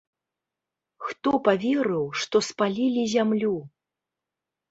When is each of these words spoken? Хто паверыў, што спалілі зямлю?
Хто 1.09 1.31
паверыў, 1.47 2.05
што 2.23 2.41
спалілі 2.49 3.03
зямлю? 3.15 3.51